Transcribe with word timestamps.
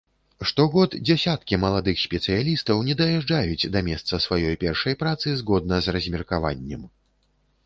Штогод 0.51 0.95
дзесяткі 1.09 1.59
маладых 1.65 1.97
спецыялістаў 2.05 2.81
не 2.87 2.95
даязджаюць 3.01 3.69
да 3.77 3.85
месца 3.91 4.13
сваёй 4.27 4.59
першай 4.65 4.93
працы 5.03 5.27
згодна 5.45 5.75
з 5.87 5.97
размеркаваннем. 5.99 6.81